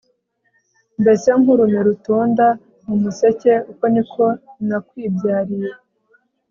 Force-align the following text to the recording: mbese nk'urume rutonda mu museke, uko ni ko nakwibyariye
mbese 1.01 1.29
nk'urume 1.39 1.79
rutonda 1.87 2.47
mu 2.85 2.95
museke, 3.03 3.53
uko 3.71 3.83
ni 3.93 4.03
ko 4.11 4.25
nakwibyariye 4.67 5.71